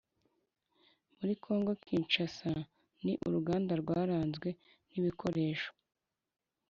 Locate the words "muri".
1.17-1.33